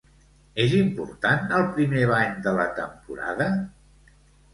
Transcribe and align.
És 0.61 0.71
important 0.77 1.53
el 1.57 1.65
primer 1.75 2.01
bany 2.13 2.33
de 2.47 2.53
la 2.61 2.65
temporada? 2.79 3.49